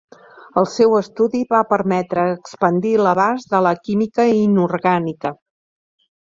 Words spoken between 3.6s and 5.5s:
la química inorgànica.